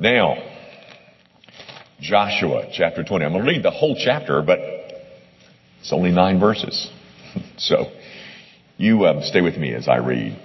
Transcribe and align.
Now, 0.00 0.38
Joshua 2.00 2.70
chapter 2.72 3.04
20. 3.04 3.22
I'm 3.22 3.32
going 3.32 3.44
to 3.44 3.50
read 3.50 3.62
the 3.62 3.70
whole 3.70 3.94
chapter, 4.02 4.40
but 4.40 4.58
it's 4.58 5.92
only 5.92 6.10
nine 6.10 6.40
verses. 6.40 6.90
so 7.58 7.92
you 8.78 9.04
um, 9.04 9.22
stay 9.22 9.42
with 9.42 9.58
me 9.58 9.74
as 9.74 9.88
I 9.88 9.98
read. 9.98 10.40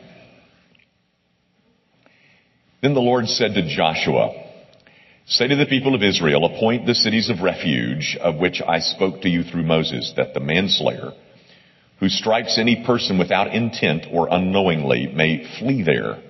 Then 2.82 2.96
the 2.96 3.00
Lord 3.00 3.30
said 3.30 3.54
to 3.54 3.66
Joshua, 3.66 4.34
Say 5.26 5.48
to 5.48 5.56
the 5.56 5.66
people 5.66 5.96
of 5.96 6.04
Israel, 6.04 6.44
appoint 6.44 6.86
the 6.86 6.94
cities 6.94 7.30
of 7.30 7.40
refuge 7.40 8.18
of 8.20 8.36
which 8.36 8.62
I 8.62 8.80
spoke 8.80 9.22
to 9.22 9.30
you 9.30 9.44
through 9.44 9.64
Moses, 9.64 10.12
that 10.18 10.34
the 10.34 10.42
manslayer 10.42 11.14
who 12.02 12.10
strikes 12.10 12.58
any 12.58 12.84
person 12.86 13.18
without 13.18 13.56
intent 13.56 14.08
or 14.12 14.28
unknowingly 14.30 15.08
may 15.16 15.48
flee 15.60 15.82
there. 15.82 16.22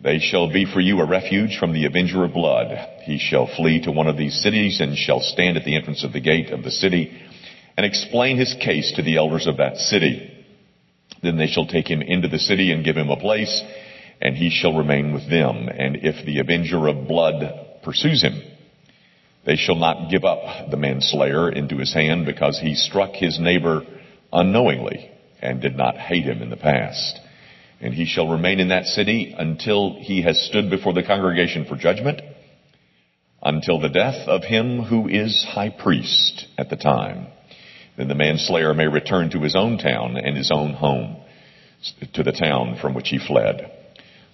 They 0.00 0.20
shall 0.20 0.52
be 0.52 0.64
for 0.64 0.80
you 0.80 1.00
a 1.00 1.06
refuge 1.06 1.58
from 1.58 1.72
the 1.72 1.86
avenger 1.86 2.24
of 2.24 2.32
blood. 2.32 3.02
He 3.02 3.18
shall 3.18 3.48
flee 3.56 3.82
to 3.82 3.92
one 3.92 4.06
of 4.06 4.16
these 4.16 4.40
cities 4.40 4.80
and 4.80 4.96
shall 4.96 5.20
stand 5.20 5.56
at 5.56 5.64
the 5.64 5.74
entrance 5.74 6.04
of 6.04 6.12
the 6.12 6.20
gate 6.20 6.50
of 6.50 6.62
the 6.62 6.70
city 6.70 7.20
and 7.76 7.84
explain 7.84 8.38
his 8.38 8.54
case 8.54 8.92
to 8.94 9.02
the 9.02 9.16
elders 9.16 9.46
of 9.48 9.56
that 9.56 9.76
city. 9.76 10.34
Then 11.22 11.36
they 11.36 11.48
shall 11.48 11.66
take 11.66 11.88
him 11.88 12.00
into 12.00 12.28
the 12.28 12.38
city 12.38 12.70
and 12.70 12.84
give 12.84 12.96
him 12.96 13.10
a 13.10 13.16
place 13.16 13.60
and 14.20 14.36
he 14.36 14.50
shall 14.50 14.76
remain 14.76 15.12
with 15.12 15.28
them. 15.28 15.68
And 15.68 15.96
if 15.96 16.24
the 16.24 16.38
avenger 16.38 16.86
of 16.88 17.08
blood 17.08 17.80
pursues 17.82 18.22
him, 18.22 18.40
they 19.46 19.56
shall 19.56 19.76
not 19.76 20.10
give 20.10 20.24
up 20.24 20.70
the 20.70 20.76
manslayer 20.76 21.50
into 21.50 21.78
his 21.78 21.92
hand 21.92 22.26
because 22.26 22.58
he 22.58 22.74
struck 22.74 23.12
his 23.14 23.38
neighbor 23.40 23.82
unknowingly 24.32 25.10
and 25.40 25.60
did 25.60 25.76
not 25.76 25.96
hate 25.96 26.24
him 26.24 26.42
in 26.42 26.50
the 26.50 26.56
past. 26.56 27.20
And 27.80 27.94
he 27.94 28.06
shall 28.06 28.28
remain 28.28 28.60
in 28.60 28.68
that 28.68 28.86
city 28.86 29.34
until 29.36 29.94
he 30.00 30.22
has 30.22 30.40
stood 30.42 30.68
before 30.68 30.92
the 30.92 31.04
congregation 31.04 31.64
for 31.64 31.76
judgment, 31.76 32.20
until 33.42 33.80
the 33.80 33.88
death 33.88 34.26
of 34.26 34.42
him 34.42 34.82
who 34.82 35.08
is 35.08 35.46
high 35.48 35.70
priest 35.70 36.46
at 36.56 36.70
the 36.70 36.76
time. 36.76 37.28
Then 37.96 38.08
the 38.08 38.14
manslayer 38.14 38.74
may 38.74 38.88
return 38.88 39.30
to 39.30 39.40
his 39.40 39.54
own 39.54 39.78
town 39.78 40.16
and 40.16 40.36
his 40.36 40.50
own 40.50 40.72
home, 40.72 41.16
to 42.14 42.22
the 42.22 42.32
town 42.32 42.78
from 42.80 42.94
which 42.94 43.08
he 43.08 43.18
fled. 43.18 43.72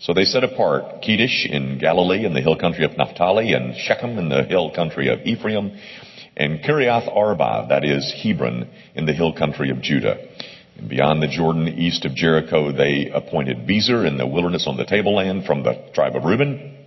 So 0.00 0.12
they 0.12 0.24
set 0.24 0.44
apart 0.44 1.02
Kedesh 1.02 1.46
in 1.48 1.78
Galilee 1.78 2.24
in 2.24 2.34
the 2.34 2.40
hill 2.40 2.56
country 2.58 2.84
of 2.84 2.96
Naphtali 2.96 3.52
and 3.52 3.76
Shechem 3.76 4.18
in 4.18 4.28
the 4.28 4.44
hill 4.44 4.70
country 4.74 5.08
of 5.08 5.20
Ephraim 5.20 5.78
and 6.36 6.60
Kiriath 6.60 7.08
Arba, 7.14 7.66
that 7.68 7.84
is 7.84 8.12
Hebron, 8.22 8.68
in 8.94 9.06
the 9.06 9.12
hill 9.12 9.32
country 9.32 9.70
of 9.70 9.80
Judah. 9.80 10.18
And 10.76 10.88
beyond 10.88 11.22
the 11.22 11.28
Jordan, 11.28 11.68
east 11.68 12.04
of 12.04 12.14
Jericho, 12.14 12.72
they 12.72 13.10
appointed 13.12 13.66
Bezer 13.66 14.06
in 14.06 14.16
the 14.16 14.26
wilderness 14.26 14.66
on 14.66 14.76
the 14.76 14.84
tableland 14.84 15.44
from 15.46 15.62
the 15.62 15.90
tribe 15.94 16.16
of 16.16 16.24
Reuben, 16.24 16.86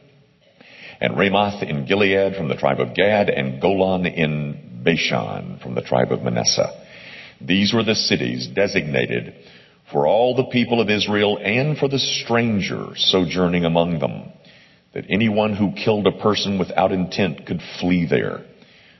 and 0.99 1.17
Ramoth 1.17 1.63
in 1.63 1.85
Gilead 1.85 2.35
from 2.35 2.49
the 2.49 2.55
tribe 2.55 2.79
of 2.79 2.95
Gad, 2.95 3.29
and 3.29 3.61
Golan 3.61 4.05
in 4.05 4.81
Bashan 4.83 5.59
from 5.61 5.75
the 5.75 5.81
tribe 5.81 6.11
of 6.11 6.21
Manasseh. 6.21 6.83
These 7.39 7.73
were 7.73 7.83
the 7.83 7.95
cities 7.95 8.47
designated 8.47 9.33
for 9.91 10.05
all 10.05 10.35
the 10.35 10.45
people 10.45 10.81
of 10.81 10.89
Israel 10.89 11.37
and 11.41 11.77
for 11.77 11.87
the 11.87 11.99
stranger 11.99 12.87
sojourning 12.95 13.63
among 13.63 13.99
them, 13.99 14.31
that 14.93 15.05
anyone 15.09 15.55
who 15.55 15.71
killed 15.71 16.07
a 16.07 16.19
person 16.19 16.57
without 16.57 16.91
intent 16.91 17.45
could 17.45 17.61
flee 17.79 18.05
there 18.05 18.43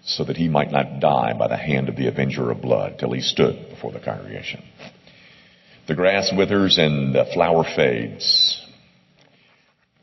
so 0.08 0.24
that 0.24 0.38
he 0.38 0.48
might 0.48 0.72
not 0.72 1.02
die 1.02 1.34
by 1.38 1.50
the 1.50 1.58
hand 1.58 1.90
of 1.90 1.98
the 1.98 2.08
avenger 2.08 2.50
of 2.50 2.62
blood 2.62 2.96
till 2.98 3.12
he 3.12 3.20
stood 3.20 3.70
before 3.70 3.92
the 3.92 4.00
congregation. 4.00 4.64
The 5.88 5.96
grass 5.96 6.32
withers 6.36 6.78
and 6.78 7.14
the 7.14 7.26
flower 7.34 7.66
fades, 7.76 8.66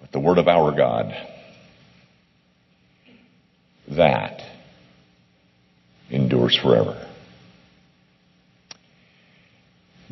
but 0.00 0.12
the 0.12 0.20
word 0.20 0.36
of 0.36 0.46
our 0.46 0.76
God, 0.76 1.14
that 3.96 4.42
endures 6.10 6.58
forever. 6.62 7.10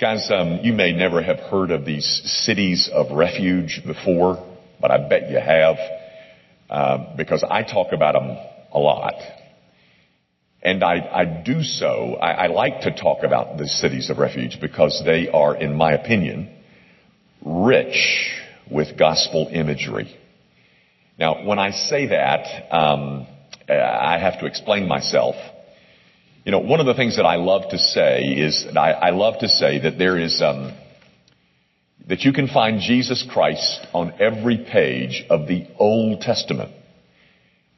Guys, 0.00 0.31
um, 0.31 0.60
you 0.62 0.72
may 0.72 0.92
never 0.92 1.22
have 1.22 1.38
heard 1.38 1.70
of 1.70 1.84
these 1.84 2.22
cities 2.25 2.88
of 2.92 3.12
refuge 3.12 3.82
before, 3.86 4.42
but 4.81 4.91
I 4.91 5.06
bet 5.06 5.31
you 5.31 5.38
have, 5.38 5.76
uh, 6.70 7.14
because 7.16 7.44
I 7.48 7.62
talk 7.62 7.92
about 7.92 8.14
them 8.14 8.36
a 8.72 8.78
lot. 8.78 9.14
And 10.62 10.84
I, 10.84 10.95
I 11.12 11.25
do 11.25 11.65
so, 11.65 12.15
I, 12.15 12.45
I 12.45 12.47
like 12.47 12.83
to 12.83 12.95
talk 12.95 13.25
about 13.25 13.59
the 13.59 13.67
cities 13.67 14.11
of 14.11 14.19
refuge 14.19 14.59
because 14.61 15.03
they 15.05 15.28
are, 15.28 15.56
in 15.56 15.75
my 15.75 15.93
opinion, 15.93 16.56
rich 17.45 18.31
with 18.71 18.97
gospel 18.97 19.49
imagery. 19.53 20.17
Now, 21.19 21.45
when 21.45 21.59
I 21.59 21.73
say 21.73 22.06
that, 22.06 22.73
um, 22.73 23.27
I 23.69 24.19
have 24.19 24.41
to 24.41 24.47
explain 24.47 24.87
myself. 24.87 25.34
You 26.45 26.53
know, 26.53 26.61
one 26.61 26.81
of 26.81 26.87
the 26.87 26.94
things 26.94 27.17
that 27.17 27.27
I 27.27 27.37
love 27.37 27.71
to 27.71 27.79
say 27.79 28.23
is 28.23 28.67
I, 28.77 28.93
I 28.93 29.11
love 29.11 29.41
to 29.41 29.49
say 29.49 29.81
that 29.81 29.99
there 29.99 30.19
is 30.19 30.41
um, 30.43 30.73
that 32.09 32.23
you 32.23 32.33
can 32.33 32.49
find 32.49 32.81
Jesus 32.81 33.25
Christ 33.33 33.87
on 33.93 34.15
every 34.21 34.59
page 34.59 35.25
of 35.29 35.47
the 35.47 35.67
Old 35.79 36.21
Testament. 36.21 36.73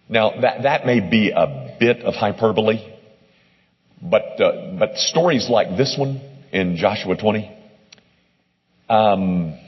Now, 0.08 0.40
that, 0.40 0.62
that 0.62 0.86
may 0.86 1.00
be 1.00 1.30
a 1.30 1.63
bit 1.78 2.00
of 2.00 2.14
hyperbole, 2.14 2.78
but, 4.02 4.40
uh, 4.40 4.76
but 4.78 4.96
stories 4.96 5.48
like 5.48 5.76
this 5.76 5.96
one 5.98 6.20
in 6.52 6.76
Joshua 6.76 7.16
20, 7.16 7.50
um, 8.88 9.58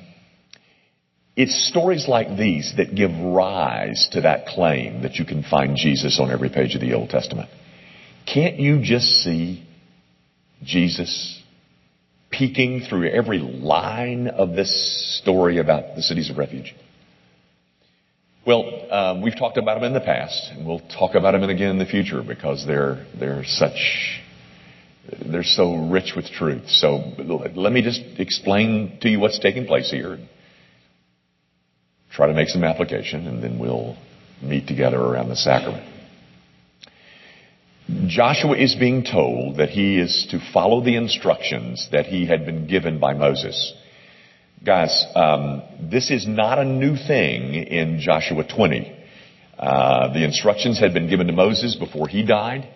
it's 1.36 1.68
stories 1.68 2.08
like 2.08 2.36
these 2.38 2.74
that 2.78 2.94
give 2.94 3.10
rise 3.10 4.08
to 4.12 4.22
that 4.22 4.46
claim 4.46 5.02
that 5.02 5.16
you 5.16 5.24
can 5.24 5.42
find 5.42 5.76
Jesus 5.76 6.18
on 6.18 6.30
every 6.30 6.48
page 6.48 6.74
of 6.74 6.80
the 6.80 6.94
Old 6.94 7.10
Testament. 7.10 7.50
Can't 8.26 8.58
you 8.58 8.80
just 8.82 9.06
see 9.22 9.66
Jesus 10.62 11.42
peeking 12.30 12.80
through 12.80 13.10
every 13.10 13.38
line 13.38 14.28
of 14.28 14.52
this 14.52 15.18
story 15.20 15.58
about 15.58 15.94
the 15.94 16.02
cities 16.02 16.30
of 16.30 16.38
refuge? 16.38 16.74
Well, 18.46 18.92
um, 18.92 19.22
we've 19.22 19.36
talked 19.36 19.56
about 19.56 19.74
them 19.74 19.84
in 19.84 19.92
the 19.92 20.00
past, 20.00 20.52
and 20.52 20.64
we'll 20.64 20.78
talk 20.78 21.16
about 21.16 21.32
them 21.32 21.42
again 21.42 21.70
in 21.70 21.78
the 21.78 21.84
future 21.84 22.22
because 22.22 22.64
they're 22.64 23.04
they're 23.18 23.42
such 23.44 24.20
they're 25.26 25.42
so 25.42 25.88
rich 25.88 26.12
with 26.14 26.26
truth. 26.26 26.68
So 26.68 27.12
let 27.18 27.72
me 27.72 27.82
just 27.82 28.00
explain 28.18 28.98
to 29.02 29.08
you 29.08 29.18
what's 29.18 29.40
taking 29.40 29.66
place 29.66 29.90
here. 29.90 30.18
Try 32.12 32.28
to 32.28 32.34
make 32.34 32.48
some 32.48 32.62
application, 32.62 33.26
and 33.26 33.42
then 33.42 33.58
we'll 33.58 33.96
meet 34.40 34.68
together 34.68 34.98
around 34.98 35.28
the 35.28 35.36
sacrament. 35.36 35.84
Joshua 38.06 38.56
is 38.56 38.76
being 38.76 39.02
told 39.02 39.56
that 39.56 39.70
he 39.70 39.98
is 39.98 40.28
to 40.30 40.38
follow 40.52 40.84
the 40.84 40.94
instructions 40.94 41.88
that 41.90 42.06
he 42.06 42.26
had 42.26 42.46
been 42.46 42.68
given 42.68 43.00
by 43.00 43.12
Moses. 43.12 43.74
Guys, 44.64 45.04
um, 45.14 45.62
this 45.90 46.10
is 46.10 46.26
not 46.26 46.58
a 46.58 46.64
new 46.64 46.96
thing 46.96 47.54
in 47.54 48.00
Joshua 48.00 48.42
20. 48.42 49.04
Uh, 49.58 50.12
the 50.12 50.24
instructions 50.24 50.80
had 50.80 50.94
been 50.94 51.08
given 51.08 51.26
to 51.26 51.32
Moses 51.32 51.76
before 51.76 52.08
he 52.08 52.24
died. 52.24 52.66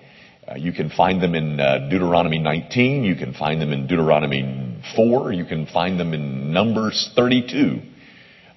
Uh, 0.47 0.57
you 0.57 0.73
can 0.73 0.91
find 0.91 1.23
them 1.23 1.35
in 1.35 1.59
uh, 1.59 1.89
Deuteronomy 1.91 2.39
19. 2.39 3.03
You 3.03 3.17
can 3.17 3.33
find 3.33 3.61
them 3.61 3.73
in 3.73 3.87
Deuteronomy 3.87 4.79
4. 4.95 5.33
You 5.33 5.47
can 5.47 5.67
find 5.67 5.99
them 5.99 6.13
in 6.13 6.53
Numbers 6.53 7.11
32, 7.17 7.81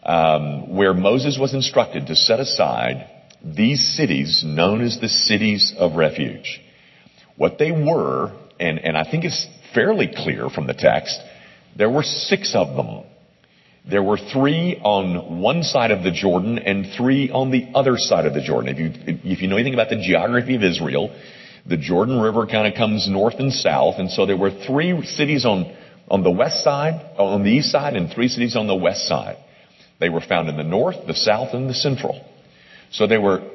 um, 0.03 0.75
where 0.75 0.93
Moses 0.93 1.37
was 1.39 1.53
instructed 1.53 2.07
to 2.07 2.15
set 2.15 2.39
aside 2.41 3.09
these 3.43 3.95
cities 3.95 4.43
known 4.45 4.81
as 4.81 4.99
the 4.99 5.09
cities 5.09 5.73
of 5.77 5.95
refuge. 5.95 6.61
What 7.37 7.57
they 7.57 7.71
were, 7.71 8.31
and, 8.59 8.79
and 8.79 8.97
I 8.97 9.09
think 9.09 9.23
it's 9.23 9.47
fairly 9.73 10.11
clear 10.13 10.49
from 10.49 10.67
the 10.67 10.73
text, 10.73 11.19
there 11.75 11.89
were 11.89 12.03
six 12.03 12.53
of 12.53 12.75
them. 12.75 13.05
There 13.89 14.03
were 14.03 14.17
three 14.17 14.79
on 14.81 15.41
one 15.41 15.63
side 15.63 15.91
of 15.91 16.03
the 16.03 16.11
Jordan 16.11 16.57
and 16.57 16.87
three 16.95 17.29
on 17.29 17.51
the 17.51 17.67
other 17.75 17.97
side 17.97 18.25
of 18.25 18.33
the 18.33 18.41
Jordan. 18.41 18.69
If 18.69 18.79
you, 18.79 19.19
if 19.25 19.41
you 19.41 19.49
know 19.49 19.57
anything 19.57 19.73
about 19.73 19.89
the 19.89 20.01
geography 20.01 20.55
of 20.55 20.63
Israel, 20.63 21.13
the 21.65 21.75
Jordan 21.75 22.19
River 22.19 22.47
kind 22.47 22.65
of 22.65 22.75
comes 22.75 23.09
north 23.09 23.35
and 23.39 23.51
south, 23.51 23.95
and 23.97 24.09
so 24.09 24.25
there 24.25 24.37
were 24.37 24.51
three 24.51 25.05
cities 25.05 25.45
on, 25.45 25.75
on 26.09 26.23
the 26.23 26.31
west 26.31 26.63
side, 26.63 26.93
on 27.17 27.43
the 27.43 27.51
east 27.51 27.71
side, 27.71 27.95
and 27.95 28.09
three 28.09 28.29
cities 28.29 28.55
on 28.55 28.67
the 28.67 28.75
west 28.75 29.05
side. 29.07 29.37
They 29.99 30.09
were 30.09 30.21
found 30.21 30.47
in 30.47 30.55
the 30.55 30.63
north, 30.63 31.05
the 31.05 31.13
south, 31.13 31.53
and 31.53 31.69
the 31.69 31.73
central. 31.73 32.25
So 32.91 33.05
they 33.05 33.17
were 33.17 33.49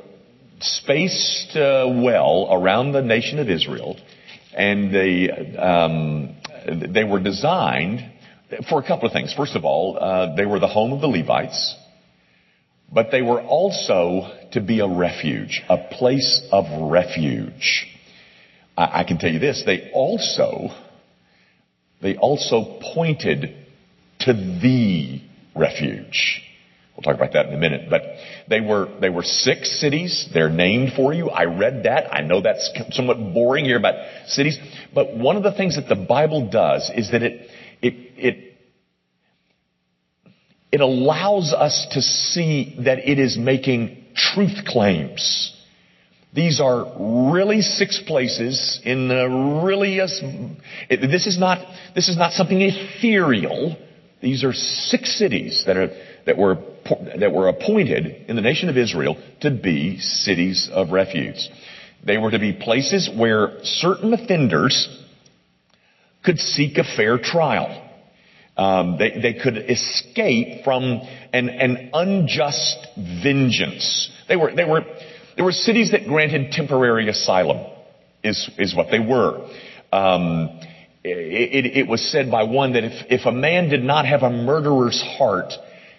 spaced 0.61 1.57
uh, 1.57 1.87
well 1.89 2.49
around 2.51 2.93
the 2.93 3.03
nation 3.03 3.39
of 3.39 3.49
Israel, 3.49 3.99
and 4.55 4.95
they 4.95 5.31
um, 5.57 6.37
they 6.67 7.05
were 7.05 7.21
designed 7.21 8.13
for 8.69 8.81
a 8.81 8.87
couple 8.87 9.07
of 9.07 9.13
things. 9.13 9.33
First 9.35 9.57
of 9.57 9.65
all, 9.65 9.99
uh, 10.01 10.35
they 10.35 10.47
were 10.47 10.59
the 10.59 10.69
home 10.69 10.93
of 10.93 11.01
the 11.01 11.09
Levites, 11.09 11.75
but 12.93 13.11
they 13.11 13.23
were 13.23 13.41
also 13.41 14.31
to 14.53 14.61
be 14.61 14.81
a 14.81 14.89
refuge, 14.89 15.63
a 15.69 15.79
place 15.93 16.47
of 16.51 16.91
refuge. 16.91 17.87
I, 18.77 19.01
I 19.01 19.05
can 19.05 19.19
tell 19.19 19.31
you 19.31 19.39
this: 19.39 19.63
they 19.65 19.91
also 19.93 20.69
they 22.01 22.17
also 22.17 22.79
pointed 22.95 23.57
to 24.21 24.33
the 24.33 25.21
refuge. 25.55 26.43
We'll 26.99 27.03
talk 27.03 27.15
about 27.15 27.35
that 27.35 27.47
in 27.47 27.55
a 27.55 27.59
minute. 27.59 27.89
But 27.89 28.03
they 28.49 28.61
were, 28.61 28.89
they 29.01 29.09
were 29.09 29.23
six 29.23 29.81
cities. 29.81 30.29
They're 30.35 30.51
named 30.51 30.95
for 30.97 31.15
you. 31.15 31.31
I 31.31 31.45
read 31.45 31.85
that. 31.85 32.13
I 32.13 32.23
know 32.23 32.41
that's 32.41 32.71
somewhat 32.91 33.19
boring 33.33 33.65
here 33.65 33.77
about 33.77 33.95
cities. 34.27 34.59
But 34.93 35.17
one 35.17 35.37
of 35.37 35.45
the 35.45 35.53
things 35.53 35.77
that 35.77 35.89
the 35.89 35.95
Bible 35.95 36.51
does 36.51 36.91
is 36.93 37.13
that 37.13 37.23
it, 37.23 37.49
it, 38.19 38.55
it, 40.73 40.81
allows 40.81 41.53
us 41.53 41.87
to 41.93 42.03
see 42.03 42.77
that 42.81 43.09
it 43.09 43.19
is 43.19 43.37
making 43.39 44.05
truth 44.15 44.65
claims. 44.67 45.55
These 46.35 46.61
are 46.61 47.31
really 47.33 47.63
six 47.63 48.03
places 48.07 48.81
in 48.85 49.09
the 49.09 49.29
really, 49.65 49.99
this 49.99 51.27
is 51.27 51.39
not, 51.39 51.59
this 51.95 52.09
is 52.09 52.17
not 52.17 52.33
something 52.33 52.61
ethereal. 52.61 53.77
These 54.21 54.45
are 54.45 54.53
six 54.53 55.19
cities 55.19 55.65
that 55.67 55.77
are, 55.77 55.91
that 56.27 56.37
were, 56.37 56.59
that 57.19 57.33
were 57.33 57.49
appointed 57.49 58.27
in 58.29 58.37
the 58.37 58.43
nation 58.43 58.69
of 58.69 58.77
Israel 58.77 59.17
to 59.41 59.51
be 59.51 59.99
cities 60.01 60.69
of 60.73 60.91
refuge. 60.91 61.49
They 62.05 62.19
were 62.19 62.31
to 62.31 62.39
be 62.39 62.53
places 62.53 63.09
where 63.15 63.59
certain 63.63 64.13
offenders 64.13 64.89
could 66.25 66.39
seek 66.39 66.79
a 66.79 66.85
fair 66.85 67.19
trial. 67.19 67.88
Um, 68.59 68.97
they, 68.99 69.21
they 69.23 69.35
could 69.35 69.57
escape 69.57 70.65
from 70.65 71.01
an, 71.33 71.49
an 71.49 71.91
unjust 71.95 72.89
vengeance. 73.23 74.11
They 74.29 74.35
were, 74.35 74.53
they 74.53 74.65
were, 74.65 74.83
there 75.37 75.45
were 75.45 75.53
cities 75.53 75.93
that 75.93 76.07
granted 76.07 76.51
temporary 76.51 77.09
asylum, 77.09 77.65
is, 78.25 78.51
is 78.59 78.75
what 78.75 78.89
they 78.91 78.99
were. 78.99 79.49
Um, 79.93 80.59
it, 81.05 81.65
it, 81.65 81.77
it 81.79 81.89
was 81.89 82.11
said 82.11 82.33
by 82.33 82.43
one 82.43 82.73
that 82.73 82.83
if, 82.83 83.07
if 83.11 83.27
a 83.27 83.33
man 83.33 83.69
did 83.69 83.85
not 83.85 84.07
have 84.07 84.25
a 84.25 84.31
murderer's 84.31 85.01
heart, 85.01 85.53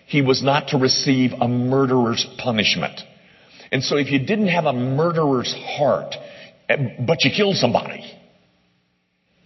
he 0.06 0.22
was 0.22 0.44
not 0.44 0.70
to 0.70 0.78
receive 0.78 1.32
a 1.40 1.48
murderer's 1.48 2.28
punishment. 2.40 3.00
And 3.72 3.82
so 3.82 3.96
if 3.96 4.12
you 4.12 4.20
didn't 4.20 4.50
have 4.50 4.66
a 4.66 4.74
murderer's 4.74 5.54
heart, 5.54 6.16
eh, 6.68 6.76
but 7.00 7.24
you 7.24 7.32
killed 7.32 7.56
somebody, 7.56 8.04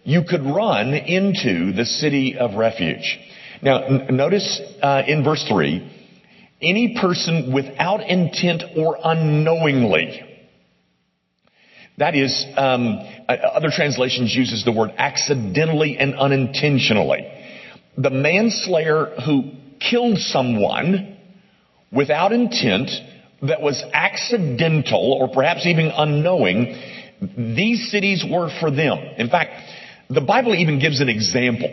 you 0.04 0.22
could 0.28 0.42
run 0.42 0.94
into 0.94 1.72
the 1.72 1.84
city 1.84 2.36
of 2.38 2.54
refuge. 2.54 3.18
Now, 3.62 3.82
n- 3.82 4.16
notice 4.16 4.60
uh, 4.82 5.02
in 5.06 5.24
verse 5.24 5.44
3, 5.48 5.90
any 6.60 6.98
person 7.00 7.52
without 7.52 8.02
intent 8.02 8.62
or 8.76 8.98
unknowingly. 9.02 10.22
That 11.96 12.14
is, 12.14 12.44
um, 12.56 12.98
other 13.28 13.70
translations 13.70 14.34
uses 14.34 14.64
the 14.64 14.72
word 14.72 14.90
accidentally 14.96 15.96
and 15.96 16.14
unintentionally. 16.14 17.26
The 17.96 18.10
manslayer 18.10 19.14
who 19.24 19.52
killed 19.80 20.18
someone 20.18 21.16
without 21.92 22.32
intent 22.32 22.90
that 23.42 23.62
was 23.62 23.82
accidental 23.92 25.12
or 25.12 25.28
perhaps 25.28 25.66
even 25.66 25.92
unknowing, 25.94 26.76
these 27.36 27.90
cities 27.90 28.24
were 28.28 28.50
for 28.60 28.70
them. 28.70 28.98
In 29.16 29.28
fact, 29.28 29.52
the 30.10 30.20
Bible 30.20 30.54
even 30.54 30.78
gives 30.78 31.00
an 31.00 31.08
example. 31.08 31.70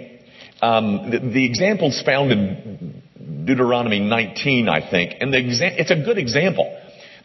Um, 0.61 1.11
the, 1.11 1.19
the 1.19 1.45
example's 1.45 2.01
found 2.01 2.31
in 2.31 3.01
Deuteronomy 3.45 3.99
19, 3.99 4.69
I 4.69 4.89
think. 4.89 5.15
And 5.19 5.33
the 5.33 5.37
exa- 5.37 5.79
it's 5.79 5.91
a 5.91 5.95
good 5.95 6.17
example. 6.17 6.77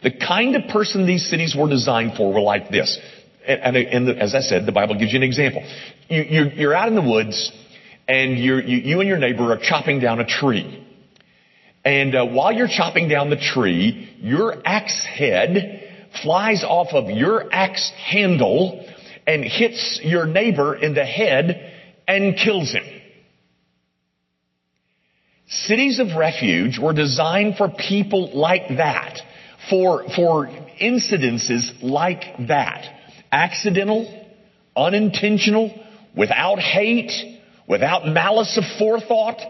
The 0.03 0.11
kind 0.11 0.55
of 0.55 0.69
person 0.69 1.05
these 1.05 1.29
cities 1.29 1.55
were 1.55 1.69
designed 1.69 2.15
for 2.15 2.33
were 2.33 2.41
like 2.41 2.69
this. 2.69 2.99
And, 3.45 3.77
and, 3.77 3.77
and 3.77 4.07
the, 4.07 4.17
as 4.17 4.35
I 4.35 4.41
said, 4.41 4.65
the 4.65 4.71
Bible 4.71 4.97
gives 4.97 5.13
you 5.13 5.17
an 5.17 5.23
example. 5.23 5.63
You, 6.09 6.21
you're, 6.23 6.47
you're 6.47 6.73
out 6.73 6.87
in 6.87 6.95
the 6.95 7.01
woods, 7.01 7.51
and 8.07 8.37
you, 8.37 8.57
you 8.57 8.99
and 8.99 9.07
your 9.07 9.17
neighbor 9.17 9.53
are 9.53 9.59
chopping 9.61 9.99
down 9.99 10.19
a 10.19 10.25
tree. 10.25 10.83
And 11.85 12.15
uh, 12.15 12.25
while 12.25 12.51
you're 12.51 12.67
chopping 12.67 13.07
down 13.07 13.29
the 13.29 13.37
tree, 13.37 14.13
your 14.19 14.55
axe 14.65 15.05
head 15.05 15.83
flies 16.21 16.63
off 16.63 16.89
of 16.93 17.09
your 17.09 17.51
axe 17.51 17.91
handle 17.95 18.85
and 19.27 19.43
hits 19.43 19.99
your 20.01 20.25
neighbor 20.25 20.73
in 20.73 20.93
the 20.93 21.05
head 21.05 21.73
and 22.07 22.37
kills 22.37 22.71
him. 22.71 22.85
Cities 25.49 25.99
of 25.99 26.17
refuge 26.17 26.79
were 26.79 26.93
designed 26.93 27.57
for 27.57 27.69
people 27.69 28.31
like 28.33 28.69
that, 28.77 29.19
for, 29.69 30.03
for 30.15 30.47
incidences 30.81 31.71
like 31.81 32.47
that. 32.47 32.85
Accidental, 33.31 34.25
unintentional, 34.75 35.73
without 36.15 36.59
hate, 36.59 37.11
without 37.67 38.07
malice 38.07 38.57
of 38.57 38.63
forethought. 38.79 39.41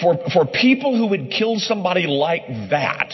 For, 0.00 0.18
for 0.32 0.46
people 0.46 0.96
who 0.96 1.08
would 1.08 1.30
kill 1.30 1.58
somebody 1.58 2.06
like 2.06 2.46
that, 2.70 3.12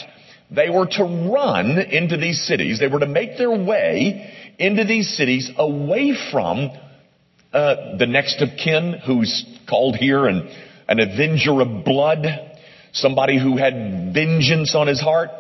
they 0.51 0.71
were 0.71 0.87
to 0.87 1.05
run 1.05 1.79
into 1.79 2.17
these 2.17 2.45
cities. 2.45 2.79
They 2.81 2.89
were 2.89 3.01
to 3.01 3.07
make 3.07 3.37
their 3.37 3.51
way 3.51 4.35
into 4.61 4.85
these 4.85 5.17
cities 5.17 5.51
away 5.57 6.15
from 6.31 6.71
uh, 7.53 7.97
the 7.97 8.07
next 8.07 8.43
of 8.43 8.51
kin 8.63 8.95
who's 9.05 9.45
called 9.69 9.97
here 9.97 10.27
and 10.27 10.49
an 10.87 11.01
avenger 11.01 11.61
of 11.63 11.85
blood, 11.85 12.27
somebody 12.93 13.41
who 13.41 13.57
had 13.57 14.13
vengeance 14.13 14.75
on 14.75 14.87
his 14.87 15.01
heart, 15.01 15.31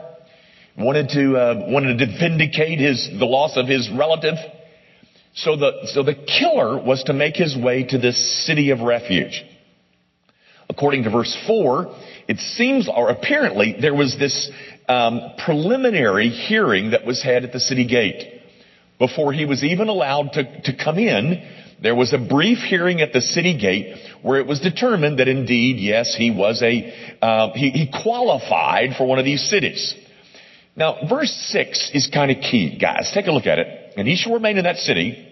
wanted 0.77 1.11
to 1.11 1.37
uh, 1.37 1.67
wanted 1.69 1.99
to 1.99 2.07
vindicate 2.07 2.79
his 2.79 3.09
the 3.19 3.27
loss 3.27 3.57
of 3.57 3.69
his 3.69 3.91
relative. 3.91 4.37
So 5.35 5.57
the 5.57 5.87
so 5.87 6.03
the 6.03 6.15
killer 6.15 6.83
was 6.83 7.05
to 7.05 7.13
make 7.13 7.37
his 7.37 7.57
way 7.57 7.85
to 7.85 7.99
this 7.99 8.47
city 8.47 8.71
of 8.71 8.81
refuge. 8.81 9.45
According 10.69 11.05
to 11.05 11.11
verse 11.11 11.37
four, 11.47 11.95
it 12.27 12.39
seems 12.39 12.89
or 12.89 13.11
apparently 13.11 13.77
there 13.81 13.95
was 13.95 14.17
this 14.19 14.51
um, 14.89 15.21
preliminary 15.45 16.31
hearing 16.31 16.93
that 16.93 17.05
was 17.05 17.23
had 17.23 17.45
at 17.45 17.53
the 17.53 17.61
city 17.61 17.87
gate 17.87 18.40
before 19.01 19.33
he 19.33 19.45
was 19.45 19.65
even 19.65 19.89
allowed 19.89 20.35
to, 20.35 20.63
to 20.63 20.77
come 20.77 20.99
in 20.99 21.43
there 21.83 21.95
was 21.95 22.13
a 22.13 22.19
brief 22.19 22.59
hearing 22.59 23.01
at 23.01 23.13
the 23.13 23.21
city 23.21 23.57
gate 23.57 23.97
where 24.23 24.39
it 24.39 24.47
was 24.47 24.61
determined 24.61 25.19
that 25.19 25.29
indeed, 25.29 25.79
yes, 25.79 26.15
he 26.15 26.31
was 26.31 26.63
a, 26.63 26.93
uh, 27.23 27.53
he, 27.55 27.71
he 27.71 27.91
qualified 28.03 28.97
for 28.97 29.07
one 29.07 29.19
of 29.19 29.25
these 29.25 29.49
cities. 29.49 29.95
Now, 30.77 30.99
verse 31.09 31.33
6 31.51 31.93
is 31.95 32.11
kind 32.13 32.31
of 32.31 32.43
key, 32.43 32.79
guys. 32.79 33.11
Take 33.15 33.27
a 33.27 33.33
look 33.33 33.47
at 33.47 33.59
it. 33.59 33.95
And 33.97 34.07
he 34.07 34.17
shall 34.17 34.35
remain 34.35 34.59
in 34.59 34.65
that 34.65 34.77
city 34.77 35.27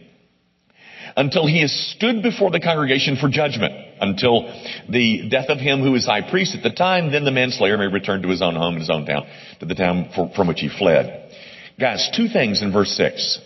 until 1.16 1.46
he 1.46 1.62
is 1.62 1.92
stood 1.92 2.22
before 2.22 2.50
the 2.50 2.60
congregation 2.60 3.16
for 3.16 3.28
judgment, 3.28 3.74
until 4.00 4.42
the 4.88 5.28
death 5.28 5.48
of 5.48 5.58
him 5.58 5.80
who 5.80 5.94
is 5.94 6.06
high 6.06 6.28
priest 6.28 6.54
at 6.54 6.62
the 6.62 6.70
time, 6.70 7.12
then 7.12 7.24
the 7.24 7.30
manslayer 7.30 7.76
may 7.76 7.86
return 7.86 8.22
to 8.22 8.28
his 8.28 8.40
own 8.40 8.54
home, 8.54 8.74
and 8.74 8.80
his 8.80 8.90
own 8.90 9.04
town, 9.04 9.26
to 9.60 9.66
the 9.66 9.74
town 9.74 10.10
for, 10.14 10.30
from 10.34 10.48
which 10.48 10.60
he 10.60 10.68
fled. 10.68 11.30
Guys, 11.78 12.08
two 12.14 12.28
things 12.28 12.62
in 12.62 12.72
verse 12.72 12.90
6. 12.92 13.40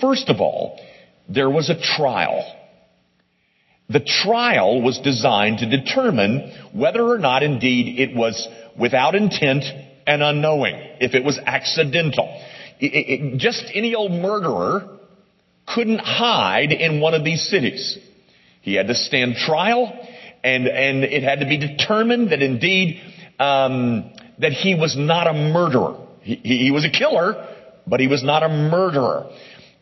First 0.00 0.28
of 0.28 0.40
all, 0.40 0.80
there 1.28 1.50
was 1.50 1.70
a 1.70 1.80
trial. 1.80 2.44
The 3.88 4.00
trial 4.00 4.82
was 4.82 4.98
designed 4.98 5.58
to 5.58 5.68
determine 5.68 6.52
whether 6.72 7.02
or 7.02 7.18
not 7.18 7.42
indeed 7.42 7.98
it 8.00 8.14
was 8.14 8.48
without 8.78 9.14
intent 9.14 9.64
and 10.06 10.22
unknowing, 10.22 10.74
if 11.00 11.14
it 11.14 11.24
was 11.24 11.38
accidental. 11.44 12.42
It, 12.78 12.86
it, 12.86 13.38
just 13.38 13.64
any 13.74 13.94
old 13.94 14.12
murderer 14.12 14.98
couldn't 15.66 15.98
hide 15.98 16.72
in 16.72 17.00
one 17.00 17.14
of 17.14 17.24
these 17.24 17.48
cities. 17.48 17.98
He 18.62 18.74
had 18.74 18.88
to 18.88 18.94
stand 18.94 19.36
trial, 19.36 19.92
and 20.42 20.66
and 20.66 21.04
it 21.04 21.22
had 21.22 21.40
to 21.40 21.46
be 21.46 21.58
determined 21.58 22.30
that 22.30 22.42
indeed 22.42 23.00
um, 23.38 24.12
that 24.38 24.52
he 24.52 24.74
was 24.74 24.96
not 24.96 25.26
a 25.26 25.32
murderer. 25.32 25.96
He, 26.22 26.36
he 26.36 26.70
was 26.70 26.84
a 26.84 26.90
killer, 26.90 27.46
but 27.86 28.00
he 28.00 28.06
was 28.06 28.22
not 28.22 28.42
a 28.42 28.48
murderer. 28.48 29.30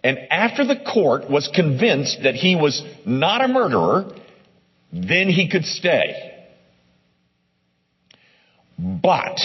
And 0.02 0.19
after 0.31 0.64
the 0.64 0.76
court 0.76 1.28
was 1.28 1.49
convinced 1.52 2.19
that 2.23 2.35
he 2.35 2.55
was 2.57 2.83
not 3.05 3.45
a 3.45 3.49
murderer, 3.49 4.12
then 4.93 5.28
he 5.28 5.49
could 5.49 5.64
stay. 5.64 6.35
But 8.78 9.40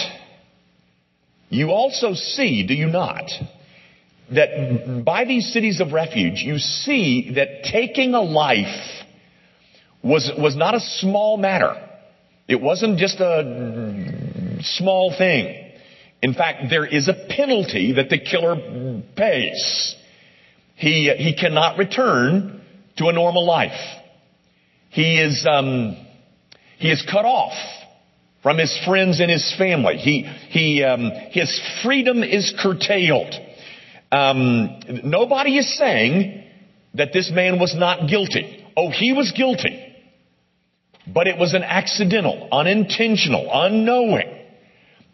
you 1.50 1.72
also 1.72 2.14
see, 2.14 2.68
do 2.68 2.74
you 2.74 2.88
not, 2.88 3.30
that 4.32 5.04
by 5.04 5.26
these 5.26 5.52
cities 5.52 5.82
of 5.82 5.92
refuge, 5.92 6.42
you 6.44 6.60
see 6.60 7.34
that 7.36 7.64
taking 7.64 8.14
a 8.14 8.22
life 8.22 9.04
was, 10.04 10.32
was 10.38 10.56
not 10.56 10.76
a 10.76 10.80
small 10.80 11.38
matter. 11.38 11.76
It 12.48 12.62
wasn't 12.62 13.00
just 13.00 13.20
a 13.20 14.60
small 14.62 15.16
thing. 15.18 15.72
In 16.22 16.34
fact, 16.34 16.70
there 16.70 16.86
is 16.86 17.08
a 17.08 17.14
penalty 17.14 17.94
that 17.94 18.10
the 18.10 18.20
killer 18.20 19.02
pays. 19.16 19.96
He, 20.84 21.10
he 21.18 21.34
cannot 21.34 21.78
return 21.78 22.62
to 22.98 23.08
a 23.08 23.14
normal 23.14 23.46
life. 23.46 23.80
He 24.90 25.18
is, 25.18 25.48
um, 25.50 25.96
he 26.78 26.92
is 26.92 27.02
cut 27.10 27.24
off 27.24 27.54
from 28.42 28.58
his 28.58 28.78
friends 28.86 29.22
and 29.22 29.32
his 29.32 29.56
family. 29.58 29.96
He, 29.96 30.24
he, 30.50 30.84
um, 30.84 31.10
his 31.30 31.58
freedom 31.84 32.22
is 32.22 32.54
curtailed. 32.62 33.34
Um, 34.12 34.82
nobody 35.06 35.58
is 35.58 35.74
saying 35.78 36.44
that 36.96 37.14
this 37.14 37.32
man 37.32 37.62
was 37.62 37.74
not 37.74 38.10
guilty. 38.10 38.68
Oh, 38.76 38.90
he 38.90 39.14
was 39.14 39.32
guilty. 39.32 39.80
But 41.08 41.28
it 41.28 41.38
was 41.38 41.54
an 41.54 41.64
accidental, 41.64 42.50
unintentional, 42.52 43.50
unknowing. 43.50 44.28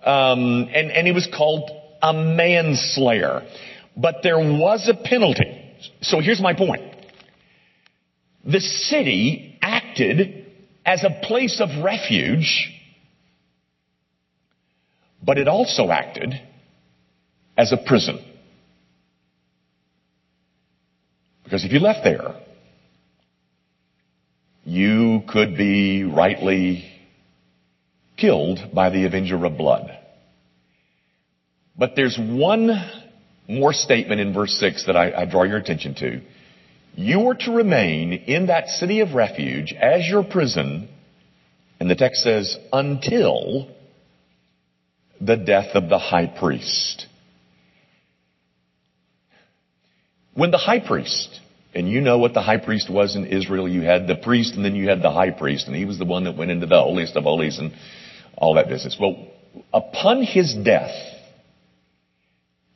Um, 0.04 0.68
and, 0.74 0.90
and 0.90 1.06
he 1.06 1.14
was 1.14 1.28
called 1.32 1.70
a 2.02 2.12
manslayer. 2.12 3.48
But 3.96 4.22
there 4.24 4.40
was 4.40 4.90
a 4.90 4.96
penalty. 4.96 5.58
So 6.02 6.20
here's 6.20 6.42
my 6.42 6.54
point. 6.54 6.82
The 8.46 8.60
city 8.60 9.58
acted 9.62 10.46
as 10.86 11.04
a 11.04 11.22
place 11.24 11.62
of 11.62 11.84
refuge, 11.84 12.74
but 15.24 15.38
it 15.38 15.48
also 15.48 15.90
acted 15.92 16.34
as 17.58 17.72
a 17.72 17.78
prison. 17.78 18.20
Because 21.44 21.66
if 21.66 21.72
you 21.72 21.80
left 21.80 22.04
there, 22.04 22.36
you 24.64 25.24
could 25.28 25.58
be 25.58 26.04
rightly 26.04 26.86
killed 28.18 28.60
by 28.74 28.90
the 28.90 29.06
avenger 29.06 29.44
of 29.46 29.58
blood. 29.58 29.90
But 31.78 31.96
there's 31.96 32.18
one 32.20 32.70
more 33.50 33.74
statement 33.74 34.22
in 34.22 34.34
verse 34.34 34.54
6 34.60 34.86
that 34.86 34.96
I, 34.96 35.12
I 35.12 35.26
draw 35.26 35.44
your 35.44 35.58
attention 35.58 35.96
to. 35.96 36.22
You 36.96 37.30
are 37.30 37.36
to 37.36 37.52
remain 37.52 38.14
in 38.14 38.48
that 38.48 38.68
city 38.68 39.00
of 39.00 39.14
refuge 39.14 39.74
as 39.74 40.08
your 40.08 40.24
prison, 40.24 40.88
and 41.80 41.90
the 41.90 41.96
text 41.96 42.24
says, 42.24 42.58
until 42.72 43.68
the 45.20 45.36
death 45.36 45.76
of 45.76 45.90
the 45.90 45.98
high 45.98 46.28
priest. 46.28 47.08
When 50.34 50.52
the 50.52 50.58
high 50.58 50.80
priest, 50.80 51.40
and 51.74 51.90
you 51.90 52.02
know 52.02 52.20
what 52.20 52.34
the 52.34 52.42
high 52.42 52.58
priest 52.58 52.90
was 52.90 53.16
in 53.16 53.26
Israel, 53.26 53.68
you 53.68 53.82
had 53.82 54.08
the 54.08 54.16
priest 54.16 54.56
and 54.56 54.64
then 54.64 54.76
you 54.76 54.90
had 54.90 55.02
the 55.02 55.12
high 55.12 55.32
priest, 55.32 55.68
and 55.68 55.76
he 55.76 55.86
was 55.86 55.98
the 55.98 56.06
one 56.06 56.26
that 56.26 56.38
went 56.38 56.52
into 56.52 56.68
the 56.68 56.80
holiest 56.80 57.16
of 57.16 57.24
holies 57.24 57.58
and 57.58 57.74
all 58.38 58.54
that 58.56 58.70
business. 58.70 58.96
Well, 59.00 59.28
upon 59.74 60.24
his 60.24 60.54
death, 60.54 60.96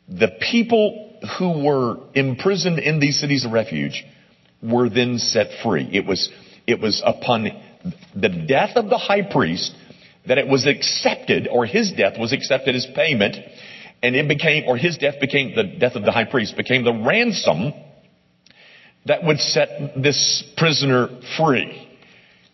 the 0.08 0.30
people 0.52 1.12
who 1.38 1.64
were 1.64 1.98
imprisoned 2.14 2.80
in 2.80 3.00
these 3.00 3.20
cities 3.20 3.46
of 3.46 3.52
refuge 3.52 4.06
were 4.62 4.90
then 4.90 5.18
set 5.18 5.62
free. 5.64 5.90
It 5.92 6.06
was, 6.06 6.30
it 6.68 6.80
was 6.80 7.02
upon 7.06 7.50
the 8.16 8.30
death 8.30 8.76
of 8.76 8.90
the 8.90 8.98
high 8.98 9.22
priest 9.22 9.74
that 10.28 10.38
it 10.38 10.48
was 10.48 10.66
accepted, 10.66 11.48
or 11.50 11.66
his 11.66 11.92
death 11.92 12.18
was 12.18 12.32
accepted 12.32 12.76
as 12.76 12.86
payment, 12.96 13.36
and 14.02 14.16
it 14.16 14.28
became, 14.28 14.66
or 14.68 14.78
his 14.78 14.98
death 14.98 15.16
became, 15.20 15.56
the 15.56 15.64
death 15.64 15.96
of 15.96 16.04
the 16.04 16.12
high 16.12 16.26
priest 16.26 16.56
became 16.56 16.84
the 16.84 16.94
ransom 16.94 17.74
that 19.06 19.24
would 19.24 19.40
set 19.40 20.02
this 20.02 20.44
prisoner 20.56 21.10
free. 21.38 21.90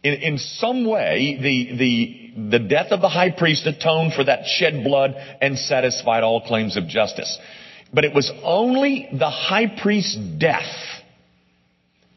In, 0.04 0.14
in 0.14 0.38
some 0.38 0.86
way, 0.86 1.38
the, 1.42 1.78
the, 1.78 2.50
the 2.52 2.60
death 2.60 2.92
of 2.92 3.02
the 3.02 3.10
high 3.10 3.32
priest 3.32 3.66
atoned 3.66 4.14
for 4.14 4.24
that 4.24 4.46
shed 4.46 4.84
blood 4.84 5.16
and 5.42 5.58
satisfied 5.58 6.24
all 6.24 6.42
claims 6.42 6.78
of 6.78 6.88
justice. 6.88 7.38
But 7.94 8.06
it 8.06 8.14
was 8.14 8.32
only 8.44 9.10
the 9.12 9.30
high 9.30 9.68
priest's 9.68 10.16
death 10.16 10.74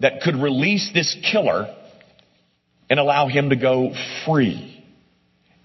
that 0.00 0.20
could 0.20 0.36
release 0.36 0.90
this 0.92 1.16
killer 1.30 1.74
and 2.90 3.00
allow 3.00 3.28
him 3.28 3.50
to 3.50 3.56
go 3.56 3.94
free 4.26 4.84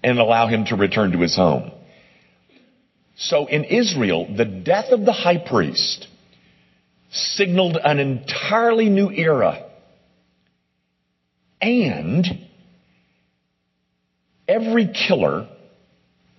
and 0.02 0.18
allow 0.18 0.46
him 0.46 0.64
to 0.66 0.76
return 0.76 1.12
to 1.12 1.18
his 1.18 1.36
home. 1.36 1.70
So 3.16 3.46
in 3.46 3.64
Israel, 3.64 4.32
the 4.34 4.44
death 4.44 4.92
of 4.92 5.04
the 5.04 5.12
high 5.12 5.38
priest 5.38 6.06
signaled 7.10 7.76
an 7.76 7.98
entirely 7.98 8.88
new 8.88 9.10
era. 9.10 9.67
And 11.60 12.26
every 14.46 14.88
killer 14.88 15.48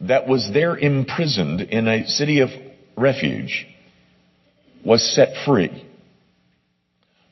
that 0.02 0.28
was 0.28 0.50
there 0.54 0.78
imprisoned 0.78 1.62
in 1.62 1.88
a 1.88 2.08
city 2.08 2.40
of 2.40 2.50
refuge 2.96 3.68
was 4.86 5.04
set 5.14 5.46
free. 5.46 5.86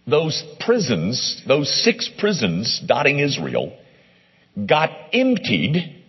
Those 0.05 0.43
prisons, 0.59 1.41
those 1.47 1.83
six 1.83 2.09
prisons 2.17 2.81
dotting 2.85 3.19
Israel, 3.19 3.77
got 4.65 4.89
emptied 5.13 6.03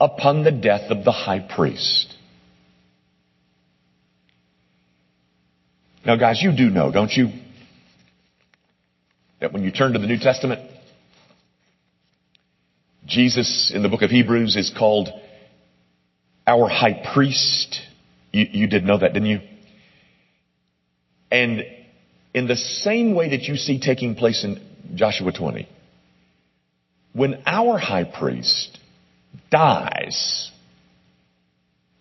upon 0.00 0.42
the 0.42 0.50
death 0.50 0.90
of 0.90 1.04
the 1.04 1.12
high 1.12 1.40
priest. 1.40 2.14
Now 6.04 6.16
guys, 6.16 6.42
you 6.42 6.56
do 6.56 6.70
know, 6.70 6.90
don't 6.90 7.12
you? 7.12 7.28
That 9.42 9.52
when 9.52 9.64
you 9.64 9.72
turn 9.72 9.94
to 9.94 9.98
the 9.98 10.06
New 10.06 10.20
Testament, 10.20 10.60
Jesus 13.04 13.72
in 13.74 13.82
the 13.82 13.88
book 13.88 14.02
of 14.02 14.10
Hebrews 14.10 14.54
is 14.54 14.70
called 14.70 15.08
our 16.46 16.68
high 16.68 17.10
priest. 17.12 17.80
You, 18.30 18.46
you 18.52 18.66
did 18.68 18.84
know 18.84 18.98
that, 18.98 19.14
didn't 19.14 19.28
you? 19.28 19.40
And 21.32 21.64
in 22.32 22.46
the 22.46 22.54
same 22.54 23.16
way 23.16 23.30
that 23.30 23.42
you 23.42 23.56
see 23.56 23.80
taking 23.80 24.14
place 24.14 24.44
in 24.44 24.64
Joshua 24.94 25.32
20, 25.32 25.68
when 27.12 27.42
our 27.44 27.78
high 27.78 28.04
priest 28.04 28.78
dies, 29.50 30.52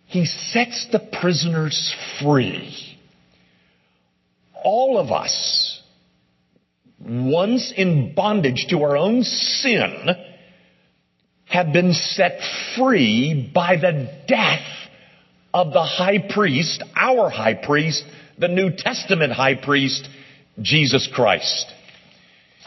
he 0.05 0.27
sets 0.27 0.85
the 0.91 0.99
prisoners 0.99 1.91
free. 2.21 2.99
All 4.63 4.99
of 4.99 5.11
us, 5.11 5.80
once 7.07 7.73
in 7.75 8.13
bondage 8.15 8.67
to 8.69 8.83
our 8.83 8.97
own 8.97 9.23
sin, 9.23 10.09
have 11.45 11.73
been 11.73 11.93
set 11.93 12.39
free 12.77 13.51
by 13.53 13.75
the 13.75 14.23
death 14.27 14.65
of 15.53 15.73
the 15.73 15.83
high 15.83 16.19
priest, 16.33 16.83
our 16.95 17.29
high 17.29 17.55
priest, 17.55 18.05
the 18.37 18.47
New 18.47 18.71
Testament 18.75 19.33
high 19.33 19.55
priest, 19.55 20.07
Jesus 20.61 21.09
Christ. 21.13 21.65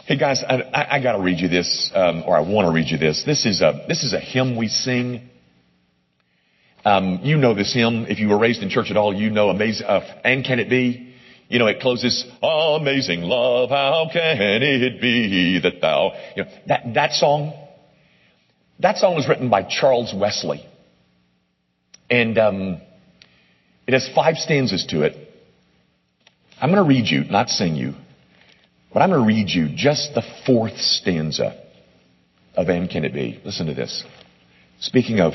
Hey 0.05 0.17
guys, 0.17 0.43
I, 0.47 0.61
I, 0.61 0.97
I 0.97 1.03
got 1.03 1.13
to 1.13 1.23
read 1.23 1.39
you 1.39 1.47
this, 1.47 1.91
um, 1.95 2.23
or 2.27 2.37
I 2.37 2.41
want 2.41 2.67
to 2.67 2.71
read 2.71 2.89
you 2.89 2.99
this. 2.99 3.23
This 3.25 3.45
is 3.45 3.61
a 3.61 3.85
this 3.87 4.03
is 4.03 4.13
a 4.13 4.19
hymn 4.19 4.55
we 4.55 4.67
sing. 4.67 5.29
Um, 6.83 7.21
you 7.23 7.37
know 7.37 7.55
this 7.55 7.73
hymn. 7.73 8.05
If 8.07 8.19
you 8.19 8.29
were 8.29 8.37
raised 8.37 8.61
in 8.61 8.69
church 8.69 8.91
at 8.91 8.97
all, 8.97 9.15
you 9.15 9.31
know 9.31 9.49
amazing. 9.49 9.87
Uh, 9.87 10.21
and 10.23 10.45
can 10.45 10.59
it 10.59 10.69
be? 10.69 11.04
You 11.47 11.59
know, 11.59 11.67
it 11.67 11.79
closes, 11.79 12.25
"Amazing 12.41 13.21
love, 13.21 13.69
how 13.69 14.09
can 14.11 14.63
it 14.63 14.99
be 15.01 15.59
that 15.59 15.81
thou?" 15.81 16.13
You 16.35 16.43
know 16.43 16.49
that 16.67 16.93
that 16.93 17.13
song. 17.13 17.53
That 18.79 18.97
song 18.97 19.15
was 19.15 19.27
written 19.29 19.49
by 19.49 19.63
Charles 19.63 20.13
Wesley. 20.13 20.65
And 22.09 22.37
um, 22.37 22.81
it 23.87 23.93
has 23.93 24.09
five 24.13 24.37
stanzas 24.37 24.85
to 24.89 25.03
it. 25.03 25.15
I'm 26.59 26.71
going 26.71 26.83
to 26.83 26.87
read 26.87 27.07
you, 27.07 27.23
not 27.23 27.49
sing 27.49 27.75
you, 27.75 27.93
but 28.93 29.01
I'm 29.01 29.09
going 29.09 29.21
to 29.21 29.27
read 29.27 29.49
you 29.49 29.69
just 29.75 30.13
the 30.13 30.23
fourth 30.45 30.77
stanza 30.77 31.61
of 32.55 32.69
And 32.69 32.89
Can 32.89 33.05
It 33.05 33.13
Be? 33.13 33.41
Listen 33.43 33.67
to 33.67 33.73
this. 33.73 34.03
Speaking 34.79 35.19
of 35.19 35.33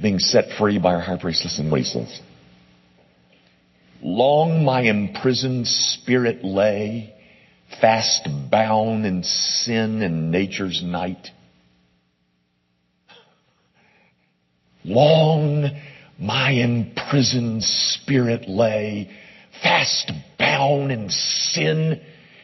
being 0.00 0.18
set 0.18 0.56
free 0.58 0.78
by 0.78 0.94
our 0.94 1.00
high 1.00 1.18
priest, 1.18 1.44
listen 1.44 1.66
to 1.66 1.70
what 1.70 1.80
he 1.80 1.84
says. 1.84 2.20
Long 4.12 4.64
my 4.64 4.80
imprisoned 4.82 5.68
spirit 5.68 6.44
lay, 6.44 7.14
fast 7.80 8.28
bound 8.50 9.06
in 9.06 9.22
sin 9.22 10.02
and 10.02 10.32
nature's 10.32 10.82
night. 10.84 11.28
Long 14.84 15.70
my 16.18 16.50
imprisoned 16.50 17.62
spirit 17.62 18.48
lay, 18.48 19.08
fast 19.62 20.10
bound 20.36 20.90
in 20.90 21.08
sin 21.08 22.02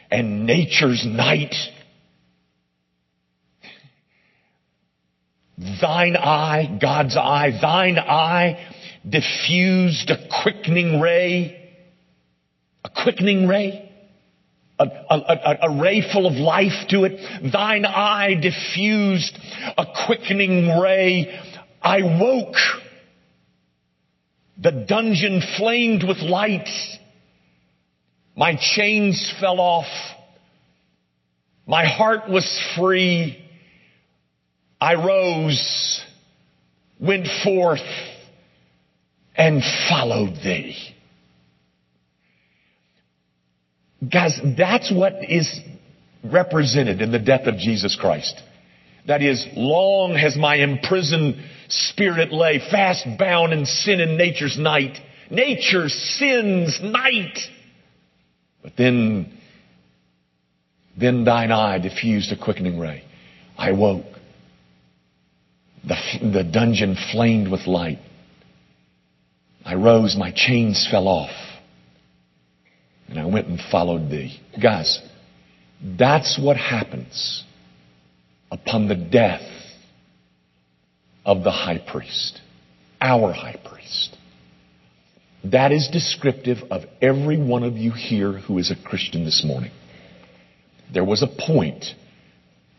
and 0.08 0.46
nature's 0.46 1.04
night. 1.04 1.56
Thine 5.58 6.14
eye, 6.14 6.78
God's 6.80 7.16
eye, 7.16 7.58
thine 7.60 7.98
eye 7.98 8.74
diffused 9.08 10.10
a 10.10 10.28
quickening 10.42 11.00
ray, 11.00 11.70
a 12.84 12.90
quickening 12.90 13.46
ray, 13.46 13.82
a, 14.78 14.84
a, 14.84 15.16
a, 15.16 15.58
a, 15.70 15.80
ray 15.80 16.02
full 16.12 16.26
of 16.26 16.34
life 16.34 16.88
to 16.90 17.04
it. 17.04 17.52
Thine 17.52 17.84
eye 17.84 18.34
diffused 18.34 19.38
a 19.78 19.86
quickening 20.06 20.78
ray. 20.80 21.38
I 21.80 22.02
woke. 22.02 22.56
The 24.58 24.72
dungeon 24.72 25.42
flamed 25.56 26.02
with 26.02 26.18
light. 26.18 26.68
My 28.34 28.56
chains 28.56 29.32
fell 29.40 29.60
off. 29.60 29.86
My 31.66 31.86
heart 31.86 32.28
was 32.28 32.46
free. 32.76 33.42
I 34.80 34.94
rose, 34.94 36.04
went 37.00 37.26
forth, 37.42 37.80
and 39.36 39.62
followed 39.88 40.34
thee. 40.42 40.76
Guys, 44.10 44.38
that's 44.56 44.92
what 44.92 45.14
is 45.28 45.60
represented 46.24 47.00
in 47.00 47.12
the 47.12 47.18
death 47.18 47.46
of 47.46 47.56
Jesus 47.56 47.96
Christ. 47.96 48.40
That 49.06 49.22
is, 49.22 49.46
long 49.54 50.14
has 50.14 50.36
my 50.36 50.56
imprisoned 50.56 51.36
spirit 51.68 52.32
lay 52.32 52.58
fast 52.58 53.06
bound 53.18 53.52
in 53.52 53.66
sin 53.66 54.00
and 54.00 54.18
nature's 54.18 54.58
night. 54.58 54.98
Nature's 55.30 55.94
sin's 56.18 56.80
night. 56.82 57.38
But 58.62 58.72
then, 58.76 59.38
then 60.98 61.24
thine 61.24 61.52
eye 61.52 61.78
diffused 61.78 62.32
a 62.32 62.36
quickening 62.36 62.78
ray. 62.78 63.04
I 63.56 63.72
woke. 63.72 64.04
The, 65.86 65.96
the 66.32 66.44
dungeon 66.44 66.96
flamed 67.12 67.50
with 67.50 67.66
light. 67.66 68.00
I 69.66 69.74
rose, 69.74 70.14
my 70.16 70.30
chains 70.30 70.86
fell 70.88 71.08
off. 71.08 71.34
And 73.08 73.18
I 73.18 73.26
went 73.26 73.48
and 73.48 73.60
followed 73.60 74.08
thee. 74.08 74.40
Guys, 74.60 75.00
that's 75.82 76.38
what 76.40 76.56
happens 76.56 77.42
upon 78.50 78.86
the 78.86 78.94
death 78.94 79.42
of 81.24 81.42
the 81.42 81.50
high 81.50 81.78
priest, 81.78 82.40
our 83.00 83.32
high 83.32 83.60
priest. 83.68 84.16
That 85.42 85.72
is 85.72 85.88
descriptive 85.88 86.58
of 86.70 86.84
every 87.02 87.36
one 87.36 87.64
of 87.64 87.76
you 87.76 87.90
here 87.90 88.34
who 88.34 88.58
is 88.58 88.70
a 88.70 88.76
Christian 88.76 89.24
this 89.24 89.44
morning. 89.44 89.72
There 90.92 91.04
was 91.04 91.24
a 91.24 91.26
point 91.26 91.86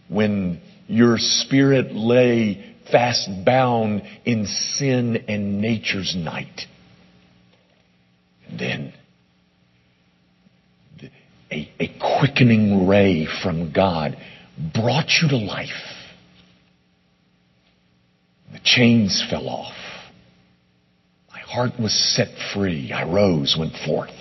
when 0.08 0.62
your 0.88 1.18
spirit 1.18 1.94
lay 1.94 2.76
fast 2.90 3.30
bound 3.44 4.04
in 4.24 4.46
sin 4.46 5.26
and 5.28 5.62
nature's 5.62 6.16
night. 6.16 6.62
Then 8.52 8.94
a, 11.52 11.72
a 11.80 12.20
quickening 12.20 12.88
ray 12.88 13.28
from 13.44 13.72
God 13.74 14.18
brought 14.74 15.10
you 15.22 15.30
to 15.30 15.38
life. 15.38 15.70
The 18.52 18.60
chains 18.64 19.26
fell 19.30 19.48
off. 19.48 19.76
My 21.32 21.40
heart 21.40 21.80
was 21.80 21.94
set 21.94 22.30
free. 22.54 22.92
I 22.92 23.04
rose, 23.04 23.56
went 23.58 23.74
forth, 23.86 24.12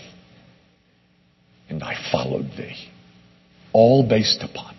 and 1.69 1.83
I 1.83 1.95
followed 2.13 2.51
thee. 2.57 2.91
All 3.73 4.07
based 4.09 4.43
upon 4.43 4.75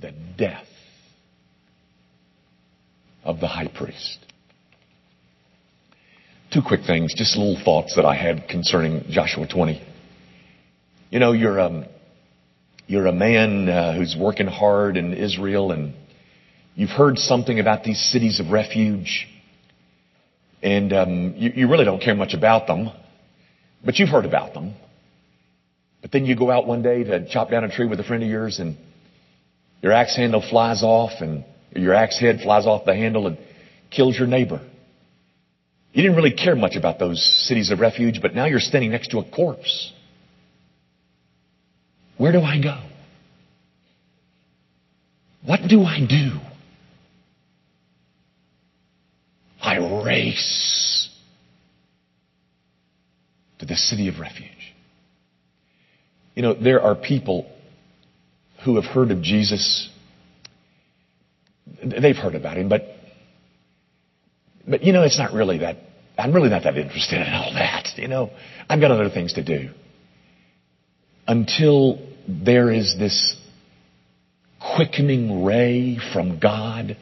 the 0.00 0.12
death 0.36 0.66
of 3.24 3.40
the 3.40 3.48
high 3.48 3.68
priest. 3.68 4.25
Two 6.52 6.62
quick 6.62 6.82
things, 6.86 7.12
just 7.12 7.36
little 7.36 7.60
thoughts 7.64 7.96
that 7.96 8.04
I 8.04 8.14
had 8.14 8.48
concerning 8.48 9.04
Joshua 9.10 9.48
20. 9.48 9.82
You 11.10 11.18
know, 11.18 11.32
you're 11.32 11.60
um, 11.60 11.86
you're 12.86 13.06
a 13.06 13.12
man 13.12 13.68
uh, 13.68 13.96
who's 13.96 14.16
working 14.18 14.46
hard 14.46 14.96
in 14.96 15.12
Israel, 15.12 15.72
and 15.72 15.94
you've 16.76 16.90
heard 16.90 17.18
something 17.18 17.58
about 17.58 17.82
these 17.82 18.00
cities 18.12 18.38
of 18.38 18.52
refuge, 18.52 19.26
and 20.62 20.92
um, 20.92 21.34
you, 21.36 21.50
you 21.54 21.68
really 21.68 21.84
don't 21.84 22.00
care 22.00 22.14
much 22.14 22.32
about 22.32 22.68
them, 22.68 22.90
but 23.84 23.98
you've 23.98 24.08
heard 24.08 24.24
about 24.24 24.54
them. 24.54 24.74
But 26.00 26.12
then 26.12 26.26
you 26.26 26.36
go 26.36 26.52
out 26.52 26.68
one 26.68 26.82
day 26.82 27.02
to 27.02 27.28
chop 27.28 27.50
down 27.50 27.64
a 27.64 27.68
tree 27.68 27.88
with 27.88 27.98
a 27.98 28.04
friend 28.04 28.22
of 28.22 28.28
yours, 28.28 28.60
and 28.60 28.76
your 29.82 29.90
axe 29.90 30.14
handle 30.14 30.48
flies 30.48 30.84
off, 30.84 31.20
and 31.20 31.44
your 31.74 31.92
axe 31.92 32.20
head 32.20 32.38
flies 32.40 32.66
off 32.66 32.84
the 32.84 32.94
handle 32.94 33.26
and 33.26 33.36
kills 33.90 34.16
your 34.16 34.28
neighbor. 34.28 34.60
You 35.96 36.02
didn't 36.02 36.16
really 36.18 36.34
care 36.34 36.54
much 36.54 36.76
about 36.76 36.98
those 36.98 37.24
cities 37.48 37.70
of 37.70 37.80
refuge, 37.80 38.20
but 38.20 38.34
now 38.34 38.44
you're 38.44 38.60
standing 38.60 38.90
next 38.90 39.12
to 39.12 39.18
a 39.18 39.24
corpse. 39.24 39.94
Where 42.18 42.32
do 42.32 42.42
I 42.42 42.60
go? 42.62 42.78
What 45.42 45.60
do 45.66 45.84
I 45.84 46.00
do? 46.06 46.32
I 49.58 50.04
race 50.04 51.08
to 53.60 53.64
the 53.64 53.76
city 53.76 54.08
of 54.08 54.18
refuge. 54.18 54.50
You 56.34 56.42
know, 56.42 56.52
there 56.52 56.82
are 56.82 56.94
people 56.94 57.50
who 58.66 58.76
have 58.76 58.84
heard 58.84 59.10
of 59.10 59.22
Jesus. 59.22 59.88
They've 61.82 62.14
heard 62.14 62.34
about 62.34 62.58
him, 62.58 62.68
but, 62.68 62.82
but 64.66 64.82
you 64.82 64.92
know, 64.92 65.02
it's 65.02 65.18
not 65.18 65.32
really 65.32 65.58
that, 65.58 65.76
I'm 66.18 66.32
really 66.32 66.48
not 66.48 66.64
that 66.64 66.76
interested 66.76 67.26
in 67.26 67.32
all 67.32 67.52
that. 67.54 67.96
You 67.96 68.08
know, 68.08 68.30
I've 68.68 68.80
got 68.80 68.90
other 68.90 69.10
things 69.10 69.34
to 69.34 69.44
do 69.44 69.70
until 71.26 71.98
there 72.28 72.72
is 72.72 72.96
this 72.98 73.36
quickening 74.76 75.44
ray 75.44 75.98
from 76.12 76.38
God, 76.38 76.96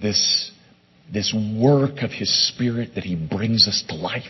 this, 0.00 0.50
this 1.12 1.34
work 1.34 2.02
of 2.02 2.10
His 2.10 2.48
Spirit 2.48 2.94
that 2.94 3.04
He 3.04 3.16
brings 3.16 3.66
us 3.66 3.84
to 3.88 3.94
life. 3.94 4.24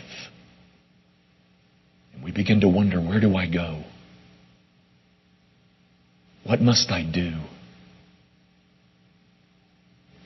And 2.14 2.22
we 2.22 2.32
begin 2.32 2.60
to 2.60 2.68
wonder, 2.68 3.00
where 3.00 3.20
do 3.20 3.36
I 3.36 3.50
go? 3.50 3.82
What 6.44 6.60
must 6.60 6.90
I 6.90 7.02
do? 7.02 7.32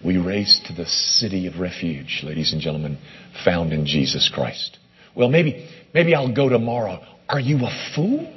We 0.05 0.17
race 0.17 0.61
to 0.67 0.73
the 0.73 0.87
city 0.87 1.47
of 1.47 1.59
refuge, 1.59 2.23
ladies 2.25 2.53
and 2.53 2.63
gentlemen, 2.63 2.99
found 3.45 3.73
in 3.73 3.85
Jesus 3.85 4.31
Christ. 4.33 4.79
Well, 5.15 5.29
maybe, 5.29 5.69
maybe 5.93 6.15
I'll 6.15 6.33
go 6.33 6.49
tomorrow. 6.49 7.05
Are 7.29 7.41
you 7.41 7.59
a 7.59 7.93
fool? 7.95 8.35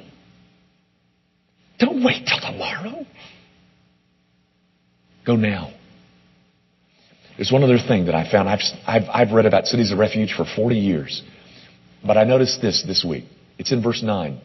Don't 1.78 2.04
wait 2.04 2.26
till 2.26 2.40
tomorrow. 2.40 3.06
Go 5.26 5.36
now. 5.36 5.72
There's 7.36 7.50
one 7.50 7.64
other 7.64 7.78
thing 7.78 8.06
that 8.06 8.14
I 8.14 8.30
found. 8.30 8.48
I've, 8.48 8.60
I've, 8.86 9.08
I've 9.08 9.32
read 9.32 9.46
about 9.46 9.66
cities 9.66 9.90
of 9.90 9.98
refuge 9.98 10.34
for 10.36 10.44
40 10.44 10.76
years. 10.76 11.22
But 12.06 12.16
I 12.16 12.24
noticed 12.24 12.60
this 12.60 12.84
this 12.86 13.04
week. 13.04 13.24
It's 13.58 13.72
in 13.72 13.82
verse 13.82 14.02
9. 14.02 14.40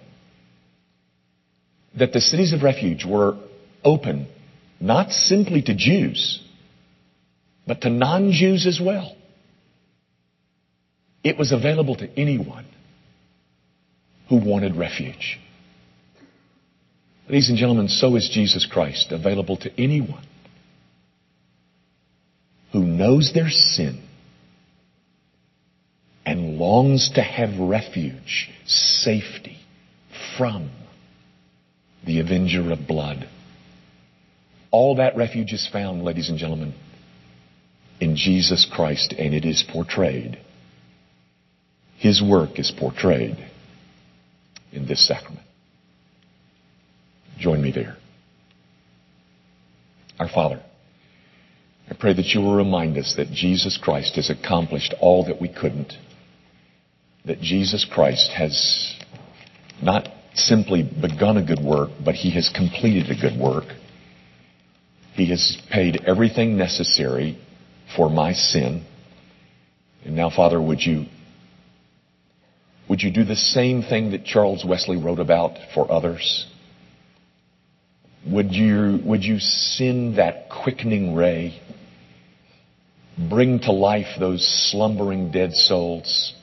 That 1.97 2.13
the 2.13 2.21
cities 2.21 2.53
of 2.53 2.63
refuge 2.63 3.05
were 3.05 3.38
open 3.84 4.27
not 4.79 5.12
simply 5.12 5.62
to 5.63 5.75
Jews, 5.75 6.41
but 7.69 7.82
to 7.82 7.89
non-Jews 7.91 8.65
as 8.65 8.82
well. 8.84 9.15
It 11.23 11.38
was 11.38 11.51
available 11.51 11.95
to 11.97 12.10
anyone 12.19 12.65
who 14.27 14.38
wanted 14.38 14.75
refuge. 14.75 15.39
Ladies 17.27 17.49
and 17.49 17.60
gentlemen, 17.60 17.88
so 17.88 18.15
is 18.15 18.27
Jesus 18.34 18.65
Christ 18.65 19.12
available 19.12 19.55
to 19.58 19.79
anyone 19.79 20.25
who 22.71 22.84
knows 22.84 23.34
their 23.36 23.51
sin 23.51 24.03
and 26.25 26.58
longs 26.58 27.12
to 27.13 27.21
have 27.21 27.60
refuge, 27.60 28.49
safety 28.65 29.60
from 30.39 30.71
the 32.03 32.19
avenger 32.19 32.71
of 32.71 32.88
blood. 32.88 33.29
All 34.71 34.95
that 34.95 35.15
refuge 35.15 35.53
is 35.53 35.69
found, 35.71 36.03
ladies 36.03 36.29
and 36.29 36.39
gentlemen, 36.39 36.73
in 37.99 38.15
Jesus 38.15 38.67
Christ, 38.71 39.13
and 39.17 39.33
it 39.33 39.45
is 39.45 39.63
portrayed. 39.67 40.39
His 41.97 42.21
work 42.21 42.59
is 42.59 42.71
portrayed 42.71 43.38
in 44.71 44.88
this 44.88 45.05
sacrament. 45.05 45.45
Join 47.38 47.62
me 47.62 47.71
there. 47.71 47.97
Our 50.19 50.29
Father, 50.29 50.62
I 51.89 51.93
pray 51.93 52.13
that 52.13 52.27
you 52.27 52.41
will 52.41 52.55
remind 52.55 52.97
us 52.97 53.15
that 53.17 53.31
Jesus 53.31 53.77
Christ 53.81 54.15
has 54.15 54.29
accomplished 54.29 54.93
all 54.99 55.25
that 55.25 55.41
we 55.41 55.49
couldn't. 55.49 55.93
That 57.25 57.41
Jesus 57.41 57.85
Christ 57.89 58.31
has 58.31 58.95
not 59.81 60.07
simply 60.35 60.83
begun 60.83 61.38
a 61.38 61.45
good 61.45 61.63
work, 61.63 61.89
but 62.03 62.15
he 62.15 62.31
has 62.31 62.49
completed 62.53 63.09
a 63.09 63.19
good 63.19 63.39
work. 63.39 63.65
He 65.13 65.29
has 65.29 65.57
paid 65.69 66.03
everything 66.05 66.57
necessary 66.57 67.38
for 67.95 68.10
my 68.10 68.34
sin. 68.34 68.86
And 70.06 70.15
now, 70.15 70.30
Father, 70.30 70.62
would 70.62 70.82
you, 70.82 71.06
would 72.88 73.02
you 73.02 73.12
do 73.12 73.23
the 73.23 73.36
same 73.36 73.82
thing 73.84 74.12
that 74.12 74.25
Charles 74.25 74.65
Wesley 74.65 74.97
wrote 74.97 75.19
about 75.19 75.58
for 75.73 75.91
others? 75.91 76.47
Would 78.25 78.54
you, 78.54 78.99
would 79.04 79.23
you 79.23 79.39
send 79.39 80.17
that 80.17 80.49
quickening 80.49 81.15
ray? 81.15 81.60
Bring 83.17 83.60
to 83.62 83.71
life 83.71 84.19
those 84.19 84.47
slumbering 84.71 85.32
dead 85.32 85.54
souls. 85.54 86.34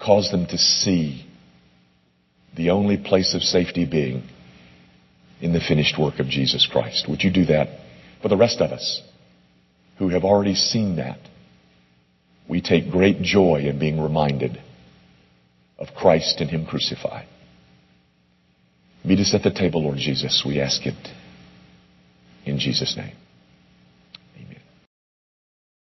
Cause 0.00 0.30
them 0.30 0.46
to 0.46 0.58
see 0.58 1.26
the 2.56 2.70
only 2.70 2.96
place 2.96 3.34
of 3.34 3.42
safety 3.42 3.84
being 3.84 4.24
in 5.40 5.52
the 5.52 5.60
finished 5.60 5.98
work 5.98 6.18
of 6.18 6.26
Jesus 6.26 6.66
Christ. 6.70 7.08
Would 7.08 7.22
you 7.22 7.30
do 7.30 7.44
that 7.46 7.68
for 8.20 8.28
the 8.28 8.36
rest 8.36 8.60
of 8.60 8.72
us 8.72 9.02
who 9.98 10.08
have 10.10 10.24
already 10.24 10.54
seen 10.54 10.96
that? 10.96 11.18
We 12.48 12.60
take 12.60 12.90
great 12.90 13.22
joy 13.22 13.62
in 13.66 13.78
being 13.78 14.00
reminded 14.00 14.60
of 15.78 15.88
Christ 15.96 16.40
and 16.40 16.50
Him 16.50 16.66
crucified. 16.66 17.26
Meet 19.04 19.20
us 19.20 19.34
at 19.34 19.42
the 19.42 19.50
table, 19.50 19.82
Lord 19.82 19.98
Jesus. 19.98 20.44
We 20.46 20.60
ask 20.60 20.86
it 20.86 21.08
in 22.44 22.58
Jesus' 22.58 22.96
name. 22.96 23.16